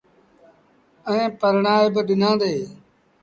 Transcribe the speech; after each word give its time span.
ائيٚݩ 1.09 1.33
پرڻآئي 1.39 1.87
با 1.93 2.01
ڏنآݩدي۔ 2.07 2.53